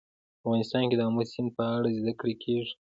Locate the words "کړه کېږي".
2.19-2.69